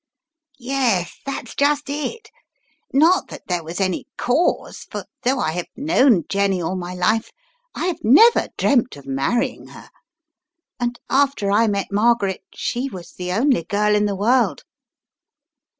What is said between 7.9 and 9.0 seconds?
never dreamt